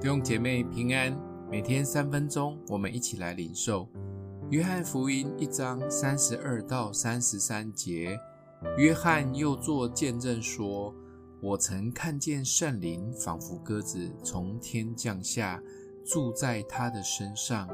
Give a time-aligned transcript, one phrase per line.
[0.00, 1.12] 弟兄姐妹平安，
[1.50, 3.88] 每天三分钟，我们一起来领受
[4.48, 8.16] 约翰福音一章三十二到三十三节。
[8.76, 10.94] 约翰又作见证说
[11.42, 15.60] ：“我曾看见圣灵仿佛鸽子从天降下，
[16.06, 17.68] 住在他的身上。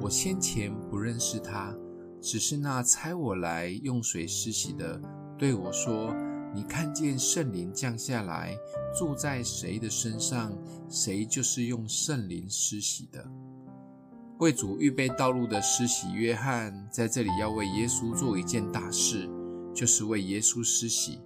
[0.00, 1.76] 我先前不认识他，
[2.18, 4.98] 只是那差我来用水施洗的
[5.36, 6.16] 对我说。”
[6.54, 8.56] 你看见圣灵降下来，
[8.96, 10.52] 住在谁的身上，
[10.88, 13.24] 谁就是用圣灵施洗的。
[14.38, 19.28] 为主预备道路的施洗约翰，在这里要为耶稣做一件大事，
[19.74, 21.20] 就是为耶稣施洗。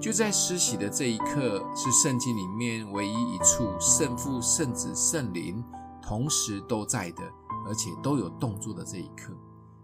[0.00, 5.62] 就在施洗的这一刻，是圣经里面唯一一处圣父、圣子、圣灵
[6.02, 7.22] 同时都在的，
[7.66, 9.32] 而且都有动作的这一刻。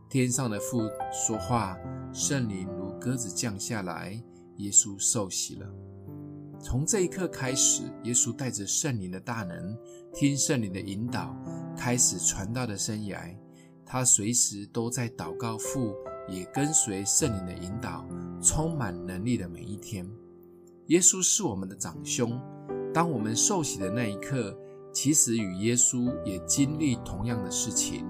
[0.08, 0.80] 天上的父
[1.12, 1.76] 说话，
[2.12, 4.22] 圣灵如鸽子降下来。
[4.59, 5.66] 耶稣受洗了。
[6.60, 9.77] 从这一刻开始，耶稣带着圣灵的大能，
[10.15, 11.37] 听圣灵的引导，
[11.76, 13.35] 开始传道的生涯。
[13.85, 15.95] 他随时都在祷告父，
[16.29, 18.04] 也跟随圣灵的引导，
[18.43, 20.09] 充满能力的每一天。
[20.87, 22.41] 耶稣是我们的长兄。
[22.93, 24.59] 当我们受洗的那一刻，
[24.93, 28.04] 其实与耶稣也经历同样的事情。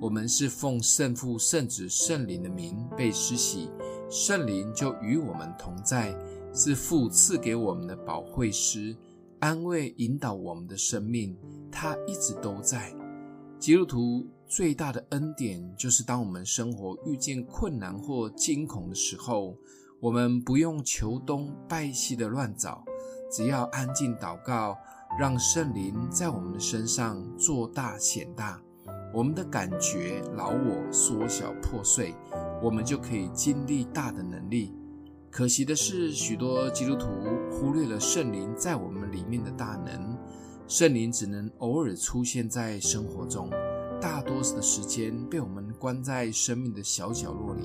[0.00, 3.68] 我们是奉圣父、圣子、圣灵的名被施洗。
[4.10, 6.16] 圣灵就与我们同在，
[6.54, 8.96] 是父赐给我们的保惠师，
[9.38, 11.36] 安慰引导我们的生命。
[11.70, 12.94] 他一直都在。
[13.58, 19.54] 基督徒最大的恩典，就是当我们生活遇见困难或惊恐的时候，
[20.00, 22.82] 我们不用求东拜西的乱找，
[23.30, 24.78] 只要安静祷告，
[25.18, 28.58] 让圣灵在我们的身上做大显大，
[29.12, 32.14] 我们的感觉、老我缩小破碎。
[32.62, 34.74] 我们就可以经历大的能力。
[35.30, 37.06] 可惜的是，许多基督徒
[37.50, 40.16] 忽略了圣灵在我们里面的大能。
[40.66, 43.50] 圣灵只能偶尔出现在生活中，
[44.00, 47.62] 大多数的时间被我们关在生命的小角落里，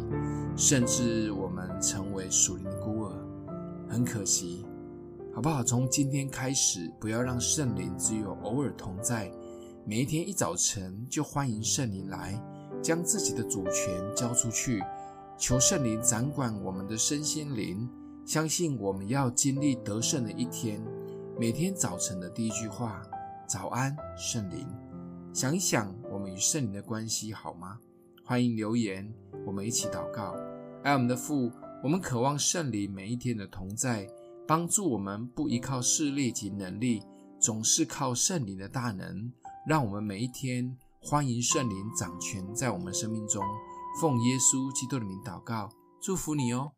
[0.56, 3.13] 甚至我们成为属灵的孤儿。
[3.89, 4.66] 很可惜，
[5.34, 5.63] 好不好？
[5.63, 9.31] 从今天开始，不要让圣灵只有偶尔同在，
[9.85, 12.53] 每一天一早晨就欢迎圣灵来。
[12.83, 14.83] 将自己的主权交出去，
[15.38, 17.89] 求圣灵掌管我们的身心灵。
[18.25, 20.81] 相信我们要经历得胜的一天。
[21.39, 23.01] 每天早晨的第一句话
[23.47, 24.67] ：“早安，圣灵。”
[25.33, 27.79] 想一想，我们与圣灵的关系好吗？
[28.23, 29.11] 欢迎留言，
[29.45, 30.35] 我们一起祷告。
[30.83, 31.51] 爱我们的父，
[31.83, 34.07] 我们渴望圣灵每一天的同在，
[34.45, 37.01] 帮助我们不依靠势力及能力，
[37.39, 39.31] 总是靠圣灵的大能，
[39.65, 40.77] 让我们每一天。
[41.06, 43.44] 欢迎圣灵掌权在我们生命中，
[44.00, 45.69] 奉耶稣基督的名祷告，
[46.02, 46.72] 祝福你哦。